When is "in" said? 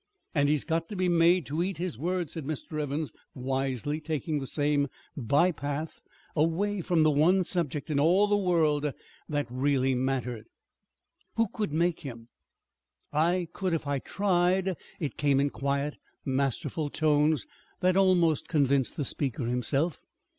7.91-7.99, 15.39-15.51